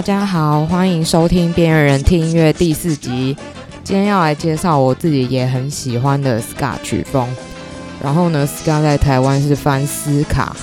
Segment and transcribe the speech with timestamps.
[0.00, 3.36] 大家好，欢迎收听《边缘人听音乐》第四集。
[3.84, 7.28] 今天要来介绍我自己也很喜欢的 Ska 曲风。
[8.02, 10.56] 然后呢，Ska 在台湾是翻斯卡，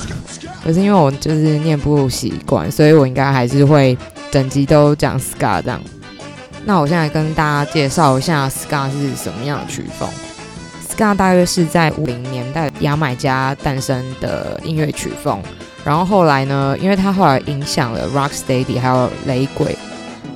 [0.63, 3.95] 可是因为我就是念不习惯，所以我应该还是会
[4.31, 5.79] 整集都讲 Ska 这样。
[6.65, 10.09] 那我现在跟大家介绍一下 Ska 是什么样的曲风。
[10.89, 15.39] Ska 大约是在五零年代牙买加诞生的音乐曲风。
[15.87, 19.73] 然后后来呢，因为他后来影响了 Rocksteady 还有雷鬼，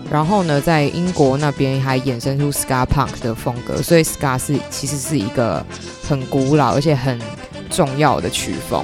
[0.10, 5.62] 然后呢，在英国那边还衍生出 Ska Punk 的风格，所以 Ska 是其实是一个
[6.08, 7.20] 很古老而且很
[7.70, 8.82] 重要的曲风。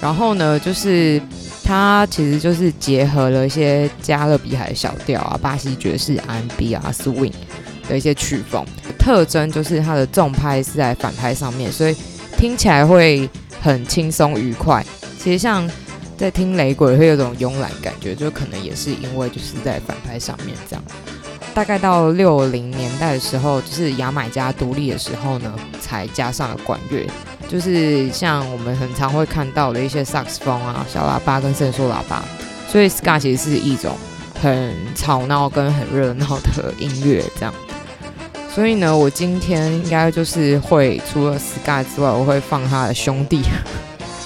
[0.00, 1.22] 然后呢，就是
[1.62, 7.32] 它其实就是结合了一些加勒比海小调啊、巴西爵士、R&B 啊、Swing
[7.88, 8.66] 的一些曲风，
[8.98, 11.94] 特征就是它的重拍是在反拍上面，所以
[12.36, 13.30] 听起来会
[13.60, 14.84] 很轻松愉快。
[15.16, 15.70] 其实像
[16.22, 20.84] 在听雷鬼会有种慵懒感觉，就可能也是因为就是在反拍上面这样。
[21.52, 27.04] 大概到六零年代的时候，就是牙买加独立的时候呢，才加上了管乐，
[27.48, 32.22] 就是像我们很常会看到的一些萨克斯风啊、小喇叭跟伸缩喇叭。
[32.68, 33.96] 所以 Ska 其实是一种
[34.40, 37.52] 很吵闹跟很热闹的音乐这样。
[38.48, 43.42] 所以呢，我今天应该就是会除了 Ska 之外，我会放他的兄弟。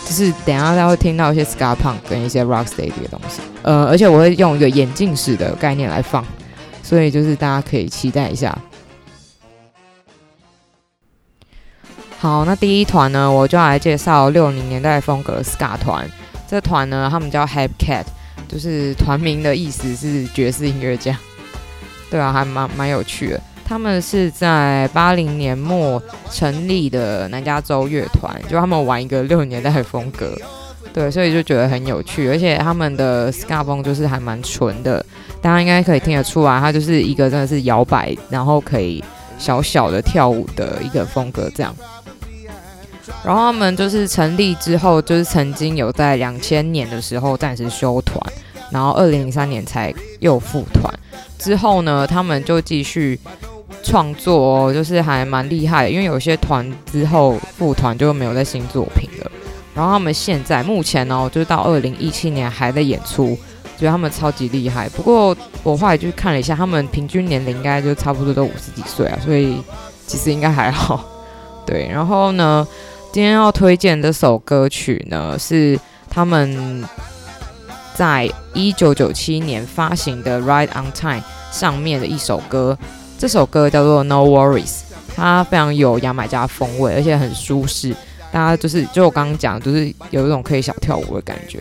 [0.07, 6.25] 就是等下大家会听到一些 Ska Punk 跟一些 Rocksteady 的东西，呃，而且我会用一个眼镜式的概念来放，
[6.81, 8.57] 所以就是大家可以期待一下。
[12.19, 16.09] 好，那第一团呢，我就要来介绍六零年代风格的 Ska 团。
[16.49, 18.05] 这团呢，他们叫 Hepcat，
[18.47, 21.19] 就是团名的意思是爵士音乐家。
[22.09, 23.41] 对啊，还蛮蛮有趣的。
[23.69, 26.01] 他们是在八零年末
[26.31, 30.33] 成立的南加州乐团，就他们玩一个六年代的风格，
[30.95, 35.05] 对，所以就觉得很有趣，而且他们的 Ska 风就是还蛮纯的，
[35.43, 39.03] 大家应该可以听得出来，它就是一个真的是摇摆，然后可以
[39.37, 41.75] 小小的跳舞的一个风格这样。
[43.25, 48.21] 然后他们就是成立之后，就是曾经有在两千年的时候暂时休团，
[48.71, 50.89] 然后二零零三年才又复团，
[51.37, 53.19] 之后呢，他们就继续。
[53.87, 59.31] 创作哦，就是还蛮厉害，因为有些团之后复团就没有再新作品了。
[59.75, 63.39] 然后他们现在目前哦，就是到二零一七年还在演出，
[63.79, 64.89] 觉得他们超级厉害。
[64.89, 69.63] 不过我后来就看了一下，他们平均年龄应该就差不多都五十几岁啊，所以
[70.07, 71.05] 其实应该还好。
[71.65, 72.67] 对，然后呢，
[73.13, 76.85] 今天要推荐这首歌曲呢，是他们
[77.95, 81.21] 在一九九七年发行的《Right on Time》
[81.53, 82.77] 上面的一首歌。
[83.19, 84.65] 这首歌叫做《No Worries》，
[85.15, 87.95] 它非常有牙买加风味，而且很舒适。
[88.31, 91.59] 大家就是，就我刚刚讲，就是有一种可以小跳舞的感觉，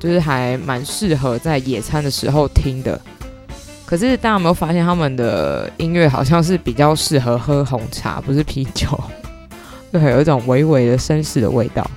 [0.00, 3.00] 就是还蛮适合在野餐的时候听的。
[3.84, 8.88] 可是大家有没有发现，他们的音乐好像是比较适合喝红茶，不是啤酒，
[9.92, 11.88] 就还有一种微微的绅士的味道。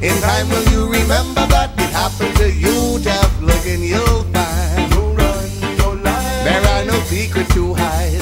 [0.00, 3.00] In time will you remember that it happened to you?
[3.00, 6.44] Just look and you'll find no run, no lie.
[6.44, 8.17] There are no secrets to hide.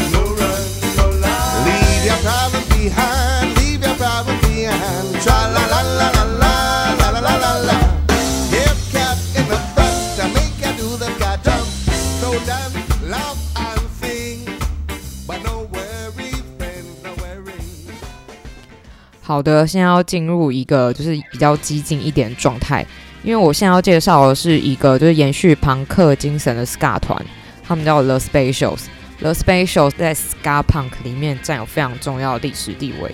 [19.26, 22.86] 好的，现在要进入一个就是比较激进一点的状态，
[23.24, 27.20] 因为我现在要介绍的是一个就是延续庞克精神的 Ska 团，
[27.66, 28.82] 他们叫 The Specials。
[29.18, 33.12] The Specials 在 Ska Punk 里面占有非常重要的历史地位。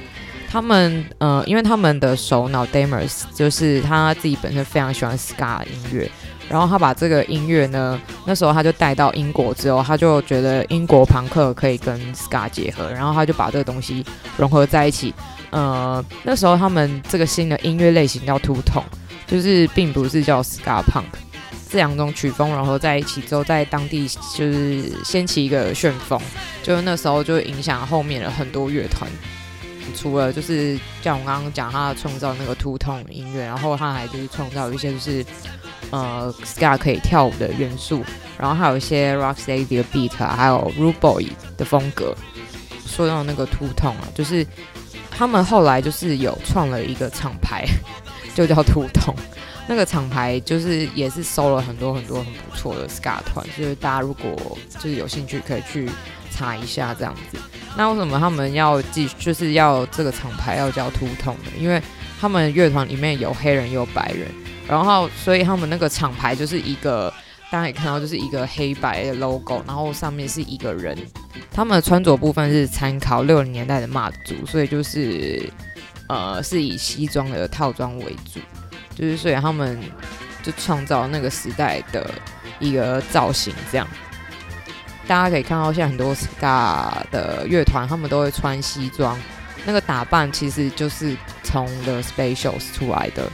[0.50, 6.10] 他们呃，因为他们的首脑 Damers 就是他自己本身非常喜欢 Ska 音乐，
[6.52, 14.04] 然后他把这个音乐呢，那时候他就带到英国之后，他就觉得英国朋克可以跟 Ska 结合，然后他就把这个东西
[14.36, 15.14] 融合在一起。
[15.48, 18.84] 呃，那时候他们这个新的音乐类型叫 Two Tone，
[19.26, 21.04] 就是并不是叫 Ska Punk，
[21.70, 24.06] 这两种曲风融合在一起之后，在当地
[24.36, 26.20] 就是掀起一个旋风，
[26.62, 29.10] 就是那时候就影响后面了很多乐团。
[29.96, 35.24] 除了就是像我刚刚讲，他创造那个 two tone 音乐，然后他还就是创造一些就是
[35.92, 38.02] 呃 ska 可以跳舞的元素，
[38.36, 41.24] 然后还有一些 rocksteady 的 beat 啊，还有 rude boy
[41.56, 42.12] 的风格。
[42.84, 44.44] 说到那个 two tone 啊，就是
[45.10, 47.64] 他们后来就是有创了一个厂牌，
[48.34, 49.14] 就叫 two tone。
[49.68, 55.88] 那个厂牌就是也是收了很多很多很不错的 ska 团，就是大家如果就是有兴趣可以去
[56.32, 57.38] 查一下这样子。
[57.76, 61.52] 那为什么他们要继就是要这个厂牌要叫 Two Tone 呢？
[61.58, 61.80] 因为
[62.20, 64.28] 他们乐团里面有黑人也有白人，
[64.68, 67.12] 然后所以他们那个厂牌就是一个
[67.50, 70.96] 大家也看到就是一个黑白的 logo，然后上面是一个人。
[71.52, 75.50] 他们的穿着部分是参考六零年代的 mod 族，所以就是
[76.08, 78.40] 呃是以西装的套装为主。
[78.94, 79.78] 就是，所以他们
[80.42, 82.10] 就创造那个时代的
[82.58, 83.86] 一个造型，这样
[85.06, 89.18] 大家可以看到，现在很多 ska 的乐团，他们都会穿西装，
[89.64, 93.30] 那个打扮其实就是从 The Specials 出来的。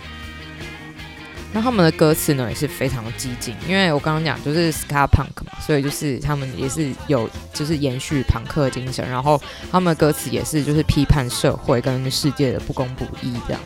[1.53, 9.41] 那他们的歌词呢，也是非常激进，因为我刚刚讲就是 ska punk 嘛，所以就是他们也是有就是延续朋克精神，然后
[9.73, 13.61] 他们的歌词也是就是批判社会跟世界的不公不义这样。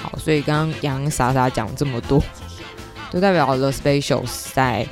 [0.00, 2.22] 好，所以刚刚洋洋洒洒讲这么多，
[3.10, 4.86] 就代表 The Specials 在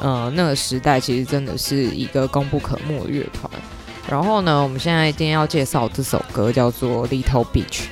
[0.00, 3.48] 呃那个时代其实真的是一个功不可没的乐团。
[4.10, 7.82] 然后呢，我们现在今天要介绍这首歌叫做《Little Beach》，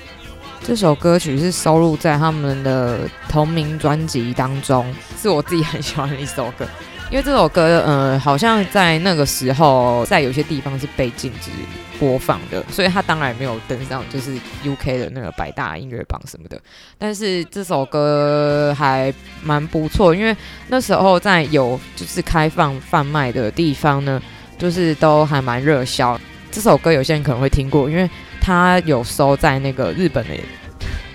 [0.66, 4.84] 这首歌曲是收录在他们的同名专辑当中，
[5.16, 6.66] 是我自己很喜欢的一首歌。
[7.08, 11.52] 因为这首歌，呃，好像在那个时候，在有些地方是被禁止
[12.00, 14.36] 播放的，所以它当然没有登上就是
[14.66, 16.60] UK 的那个百大音乐榜什么的。
[16.98, 19.14] 但是这首歌还
[19.44, 20.36] 蛮不错，因为
[20.66, 24.20] 那时候在有就是开放贩卖的地方呢，
[24.58, 26.20] 就是都还蛮热销。
[26.50, 28.10] 这首歌有些人可能会听过，因为
[28.46, 30.34] 它有收在那个日本的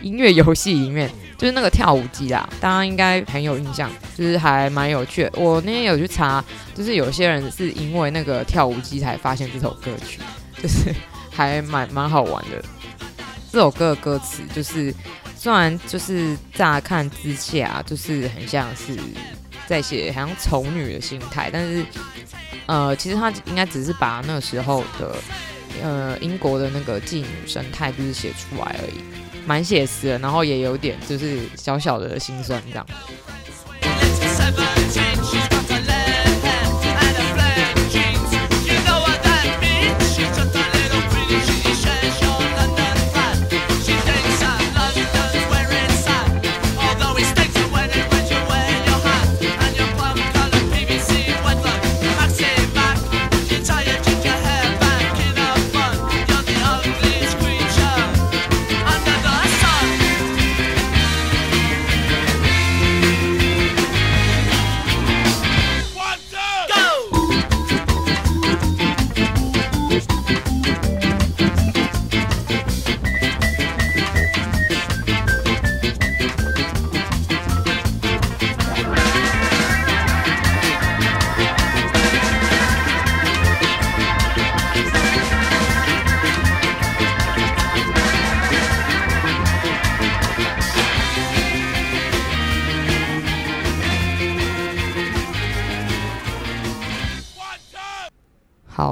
[0.02, 1.10] 音乐游戏里面。
[1.38, 5.32] 就是那个跳舞机啦，大家应该很有印象，就是还蛮有趣的。
[5.34, 6.44] 我那天有去查，
[6.76, 10.20] 就是有些人是因为那个跳舞机才发现这首歌曲，
[10.62, 10.94] 就是
[11.32, 12.64] 还蛮蛮好玩的。
[13.52, 14.94] 这首歌的歌词就是，
[15.36, 18.96] 虽然就是乍看之下就是很像是
[19.66, 21.84] 在写好像丑女的心态，但是
[22.68, 25.16] 呃，其实他应该只是把那时候的
[25.82, 29.02] 呃英国的那个妓女生态就是写出来而已。
[29.46, 32.86] 蛮写实的，然后也有点就是小小的心酸这样。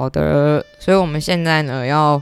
[0.00, 2.18] 好的，所以我们现在呢要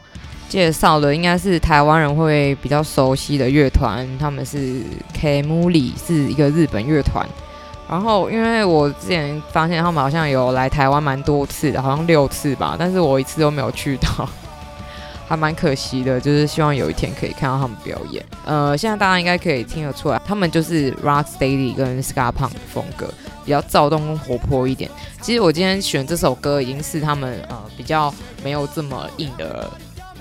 [0.49, 4.82] 介绍的应该是台湾人会比较熟悉的乐团，他们是
[5.14, 7.25] K-Muli，是一个日本乐团。
[7.88, 14.28] 然后因为我之前发现他们好像有来台湾蛮多次的，好像六次吧，但是我一次都没有去到，
[15.28, 16.20] 还蛮可惜的。
[16.20, 18.20] 就是希望有一天可以看到他们表演。
[18.44, 23.08] 呃，现在大家应该可以听得出来，他们就是 Rocksteady 跟 Ska Punk 的风格。
[23.48, 24.90] 比较躁动跟活泼一点。
[25.22, 28.14] 其实我今天选这首歌已经是他们呃比较
[28.44, 29.70] 没有这么硬的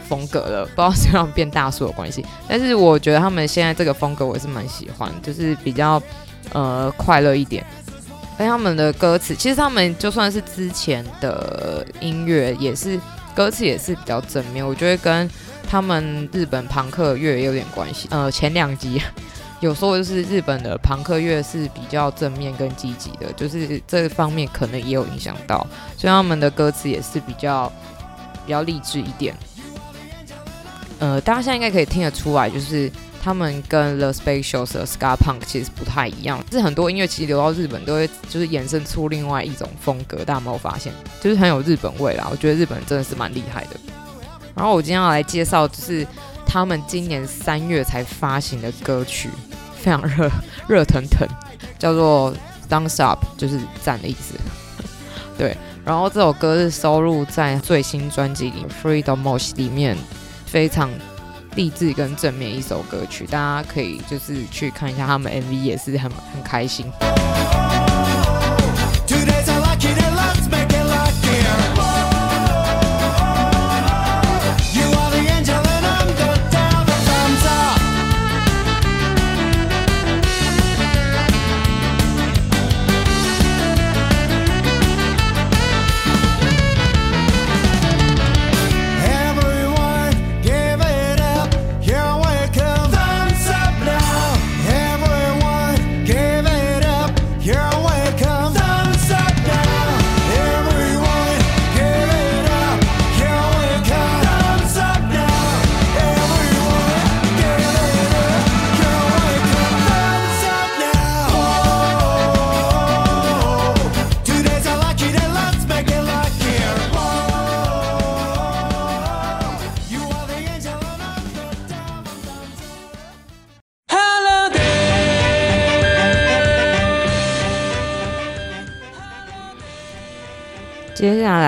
[0.08, 2.26] 风格了，不知道是让变大叔的关系。
[2.48, 6.02] 但是我觉得他们现在这个风格我也是蛮喜欢，就是比较
[6.54, 7.66] 呃快乐一点。
[8.38, 12.98] 而他们的歌词，其实他们就算是之前的音乐，也是
[13.36, 14.66] 歌词也是比较正面。
[14.66, 15.30] 我觉得跟
[15.70, 18.08] 他们日本朋克乐也有点关系。
[18.10, 19.02] 呃，前两集。
[19.60, 25.66] 有时候就是日本的朋克乐是比较正面跟积极的，就是这方面可能也有影响到，
[25.98, 27.72] 所以他们的歌词也是比较
[28.46, 29.36] 比较励志一点。
[31.00, 32.92] 呃，大家现在应该可以听得出来，就是
[33.24, 36.44] 他们跟 The Specials 的 Ska Punk 其实不太一样。
[36.50, 40.94] 就是很多音乐其实流到日本都会就是衍生出另外一种风格，大家有没有发现？
[41.20, 42.28] 就是很有日本味啦。
[42.32, 43.80] 我觉得日本真的是蛮厉害的。
[44.56, 46.08] 然后我今天要来介绍，就是
[46.46, 49.30] 他们今年三月才发行的歌曲，
[49.80, 50.30] 非常热
[50.68, 51.28] 热腾腾，
[51.78, 52.34] 叫做
[52.70, 54.36] Dance Up，就是赞的意思。
[55.38, 55.56] 对，
[55.86, 58.66] 然后这首歌是收录在最新专辑里
[59.04, 59.96] 《Freedom o s h》里面，
[60.46, 60.90] 非常
[61.56, 66.92] 励志跟正面一首歌曲，大家可以就是去看一下他们 MV，也是很很开心。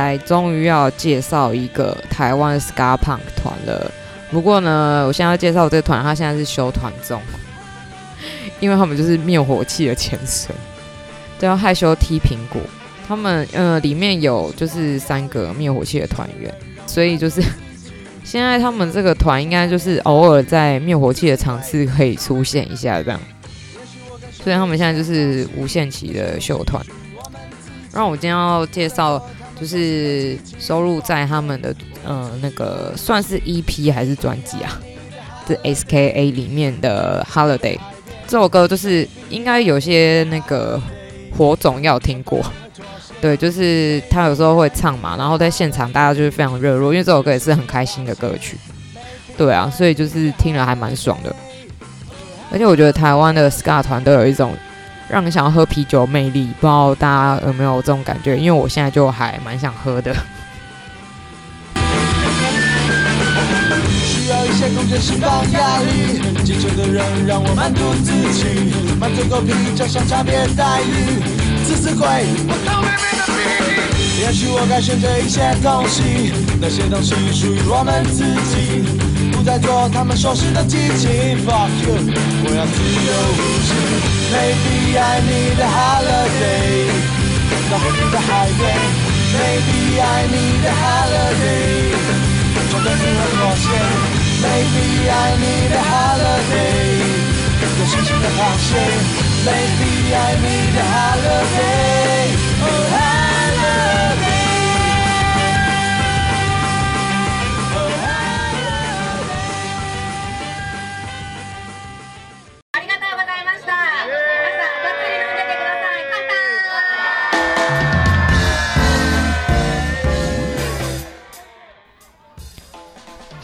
[0.09, 3.91] 来终于要介绍一个台湾 Ska Punk 团了。
[4.31, 7.21] 不过呢，我现在要介绍这个团，他现在是休团中，
[8.59, 10.55] 因为他们就是灭火器的前身，
[11.37, 12.59] 叫害羞踢苹果。
[13.07, 16.53] 他们呃里面有就是三个灭火器的团员，
[16.87, 17.41] 所以就是
[18.23, 23.19] 现在他们这个团应该就是偶尔在灭火器的场次可以出现一下这样。
[24.31, 26.83] 所以他们现在就是无限期的休团。
[27.91, 29.23] 让我今天要介绍。
[29.59, 31.75] 就是收录在他们的
[32.05, 34.79] 呃那个算是 EP 还是专辑啊？
[35.47, 37.77] 是 SKA 里面的 Holiday
[38.27, 40.79] 这首歌，就是应该有些那个
[41.35, 42.39] 火种要听过，
[43.19, 48.57] 对，就是他有时候会唱嘛，然后在现场大家就是非常热络，因为这首歌也是很开心的歌曲，
[49.35, 51.35] 对啊，所以就是听了还蛮爽的，
[52.51, 54.55] 而且我觉得台湾的 Ska 团都有一种。
[55.09, 58.37] 让你想要喝啤酒魅力，不知道大家有没有这种感觉？
[58.37, 60.15] 因为我现在就还蛮想喝的。
[64.05, 71.19] 需要一些空间释放压力，坚强的人让我满足自己，满嘴狗屁加上差别待遇，
[71.65, 72.07] 自私鬼。
[74.21, 78.85] 也许我该选择一些东西，那些东西属于我们自己。
[79.31, 81.09] 不再做他们熟悉的激情
[81.47, 81.95] ，Fuck you，
[82.43, 84.08] 我要自由呼吸。
[84.89, 86.89] Maybe I need a holiday，
[87.69, 88.75] 到和平的海边。
[89.37, 91.93] Maybe I need a holiday，
[92.71, 93.69] 冲断任何妥协。
[94.41, 97.05] Maybe I need a holiday，
[97.79, 98.67] 有信心的航行。
[99.45, 102.08] Maybe I need a holiday。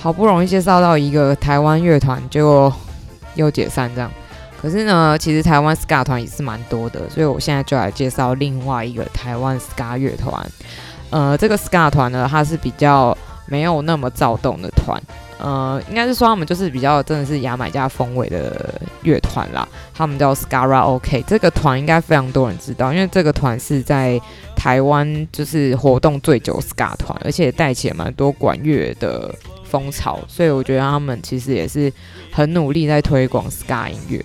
[0.06, 2.72] 好不容易介绍到一个台湾乐团，结果
[3.34, 4.12] 又解散这样。
[4.62, 10.48] 可是呢，其实台湾 Ska 团也是蛮多的，所以我现在就来介绍另外一个台湾 Ska 乐团。
[11.10, 15.02] 呃，这个 Ska 团呢，它是比较没有那么躁动的团。
[15.40, 19.68] 呃，应该是说他们就是比较真的是牙买加风味的乐团啦。
[19.92, 24.22] 他们叫 Skara OK，这个团应该非常多人知道，因为这个团是在
[24.56, 29.34] 台湾就是活动最久 Ska 团，而且带起了蛮多管乐的。
[29.76, 31.92] 风潮，所以我觉得他们其实也是
[32.32, 34.24] 很努力在推广 Ska 音乐，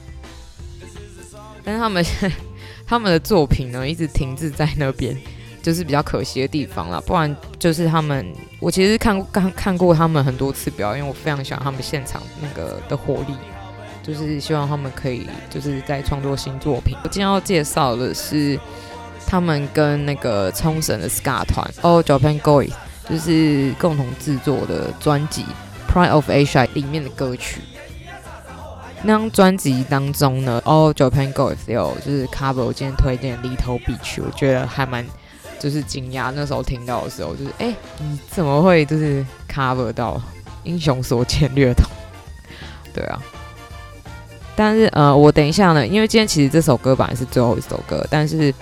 [1.65, 2.05] 但是他们
[2.87, 5.17] 他们的作品呢，一直停滞在那边，
[5.61, 7.03] 就是比较可惜的地方啦。
[7.05, 8.25] 不然就是他们，
[8.61, 13.35] 我其实看过看看过他们很多次表演，我非常喜欢他们现场那个的活力，
[14.05, 16.97] 就是希望他们可以就是在创作新作品。
[17.03, 18.57] 我今天要介绍的是
[19.27, 22.63] 他们跟那个冲绳的 Ska 团哦，Japan Go
[23.09, 25.45] 就是共同制作的专辑
[25.93, 27.61] 《Pride of Asia》里面的歌曲。
[29.03, 35.05] 那张专辑当中呢，All Japan Girls 有就是 cover 我今天推荐《Little Beach》，我觉得还蛮
[35.59, 36.31] 就是惊讶。
[36.31, 40.21] 那时候听到的时候，就是哎、你怎么会就是 cover 到
[40.65, 41.87] 英雄所见略同？
[42.93, 43.21] 对啊。
[44.55, 48.55] 但是呃，我等一下呢，因为今天其实这首歌本来是最后一首歌，但是。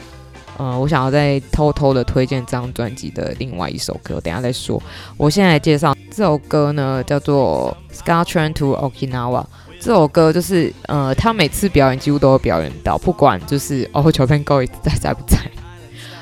[0.58, 4.82] 呃，我想要再偷偷的推荐这张专辑的另外一首歌，等下再说。
[5.16, 9.42] 我现在介绍这首歌呢叫做《Ska Train to Okinawa》。
[9.80, 15.38] 这首歌就是，呃，他每次表演几乎都会表演到，不管就是 哦，Japan Go 在在不在，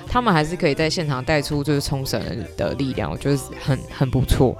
[0.07, 2.23] 他们还是可以在现场带出就是冲绳
[2.59, 4.55] 的力量，我觉得很很不错。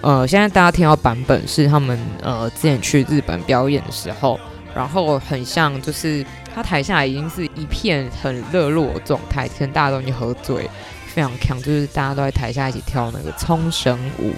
[0.00, 4.36] 呃，现在大家听到版本是他们呃之前去日本表演的时候，
[4.74, 10.66] 然后很像就是他台下已经是一片很热络的状态，可能大家都已经喝醉，
[11.06, 14.32] 非常强，就是大家都在台下一起跳那个冲绳舞，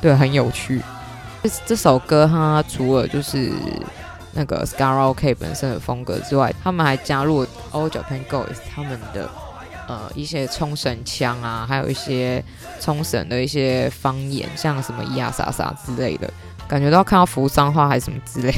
[0.00, 0.80] 对，很有趣。
[1.42, 3.52] 这这首歌它除了就是
[4.32, 9.28] 那个 Scarao K 本身的风格之外，他们还加入 All Japan Goes 他们的
[9.88, 12.42] 呃一些冲绳腔啊，还有一些
[12.80, 16.32] 冲绳的一些方言，像什么咿呀啥啥之类的，
[16.66, 18.54] 感觉都要看到扶桑话还是什么之类，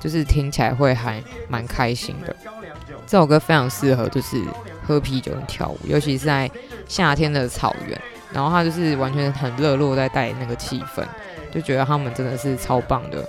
[0.00, 2.34] 就是听起来会还蛮开心的。
[3.06, 4.42] 这首歌非常适合就是
[4.86, 6.50] 喝啤酒跟跳舞，尤其是在
[6.88, 8.00] 夏天的草原，
[8.32, 11.04] 然后它就是完全很热络，在带那个气氛。
[11.52, 13.24] 就觉得他们真的是超棒的。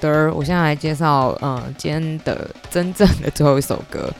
[0.00, 4.12] 的，我现在来介绍，呃，今天的真正的最后一首歌，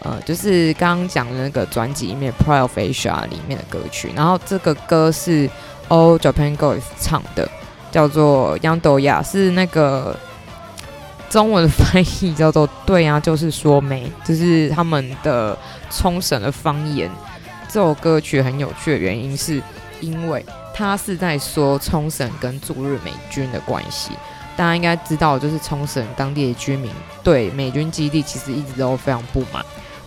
[0.00, 4.10] 呃，就是刚刚讲的那个专辑里面《p r i o f a s i a》里面的歌曲。
[4.14, 5.48] 然后这个歌是
[5.88, 7.48] All Japan Goes 唱的，
[7.90, 10.16] 叫做《Yandoya》，是那个
[11.28, 15.56] 中文翻译叫做“对呀、就是说没”，就是他们的
[15.90, 17.10] 冲绳的方言。
[17.68, 19.60] 这首歌曲很有趣的原因是，
[20.00, 24.12] 因为它是在说冲绳跟驻日美军的关系。
[24.56, 26.90] 大家应该知道，就是冲绳当地的居民
[27.22, 29.64] 对美军基地其实一直都非常不满。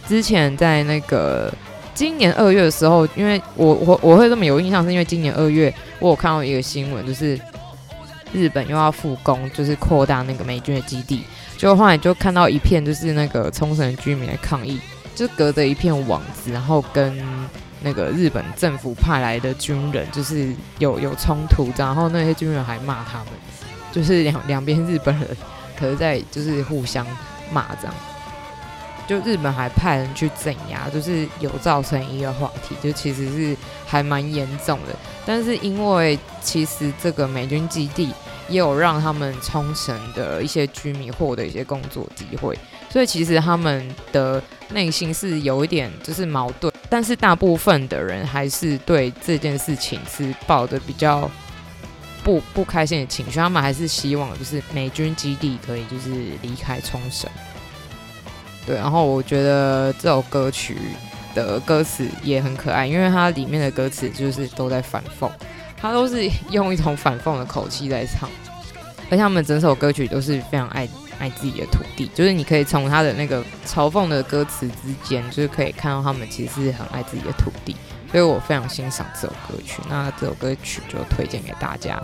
[0.07, 1.53] 之前在那个
[1.93, 7.39] 今年二月的时候，因为我我我会这么有印象，是因为今年二月我有看到一个新闻，就是
[8.31, 11.23] 日本又要复工，就是扩大那个美军的基地。
[11.57, 14.79] 就后来就看到一片，就是那个冲绳居民的抗议，
[15.15, 17.19] 就隔着一片网子，然后跟
[17.81, 23.27] 那个日本政府派来的军人就是有有冲突，然后那些军人还骂他们。
[23.97, 25.27] 就是两两边日本人，
[25.75, 27.03] 可是在就是互相
[27.51, 27.95] 骂这样，
[29.07, 33.57] 就日本还派人去镇压，就是有造成一个话题，就其实是
[33.87, 34.95] 还蛮严重的。
[35.25, 38.13] 但是因为其实这个美军基地
[38.47, 42.55] 也有让他们冲绳的一些居民获得一些工作机会，
[42.91, 46.71] 所以其实他们的内心是有一点就是矛盾。
[46.87, 51.27] 但是大部分的人还是对这件事情是抱着比较。
[52.27, 56.09] 不不开心的情绪，他们还是希望就是美军基地可以就是
[56.41, 57.29] 离开冲绳。
[58.65, 60.75] 对，然后我觉得这首歌曲
[61.33, 65.31] 的歌词也很可爱，因为它里面的歌词就是都在反讽，
[65.77, 68.29] 它都是用一种反讽的口气在唱，
[69.05, 70.85] 而且他们整首歌曲都是非常爱
[71.19, 77.73] 爱自己的土地，就是你可以从他的那个嘲讽的歌词之间，就是可以看到他们其实是很爱自己的土地。
[78.11, 82.01] 所以我非常欣赏这首歌曲，那这首歌曲就推荐给大家。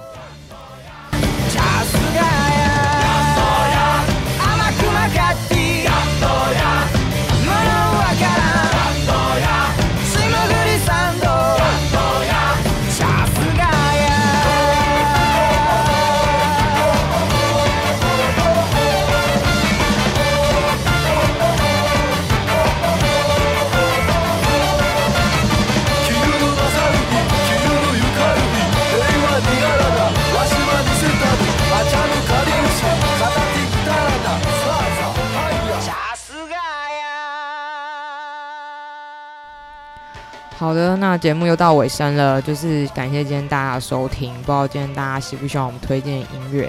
[41.14, 46.68] 那节目又到尾声了，就是感谢今天大家收听，不知道今天大家喜不喜欢我们推荐的音乐。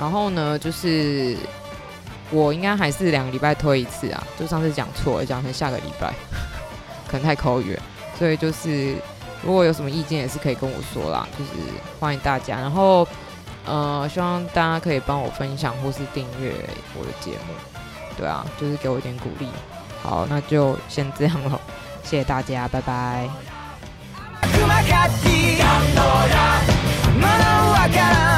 [0.00, 1.36] 然后呢，就是
[2.30, 6.10] 我应该还是两个礼拜推一次啊，就上次讲错，讲成下个礼拜，
[7.06, 7.78] 可能太口语，
[8.18, 8.94] 所以就是
[9.44, 11.50] 如果有什么意见也是可以跟我说啦，就是
[12.00, 12.56] 欢迎大家。
[12.56, 13.06] 然后
[13.66, 16.54] 呃，希望大家可以帮我分享或是订阅
[16.98, 17.52] 我的节目，
[18.16, 19.46] 对啊，就是给我一点鼓励。
[20.02, 21.60] 好，那就先这样了，
[22.02, 23.28] 谢谢大家，拜拜。
[24.96, 26.36] キャッ」「やっとや
[27.20, 28.35] まだわからん